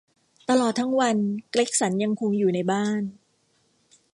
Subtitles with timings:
[0.49, 1.17] ตลอดทั้งวัน
[1.51, 3.01] เกร็กสันยังคงอยู่ในบ้าน